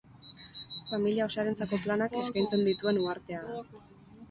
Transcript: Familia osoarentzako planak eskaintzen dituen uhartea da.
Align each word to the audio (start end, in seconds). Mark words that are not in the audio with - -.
Familia 0.93 1.27
osoarentzako 1.27 1.79
planak 1.85 2.17
eskaintzen 2.23 2.67
dituen 2.71 3.01
uhartea 3.05 3.47
da. 3.53 3.63